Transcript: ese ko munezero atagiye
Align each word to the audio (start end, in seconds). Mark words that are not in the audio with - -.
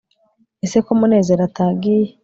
ese 0.65 0.77
ko 0.85 0.91
munezero 0.99 1.41
atagiye 1.49 2.09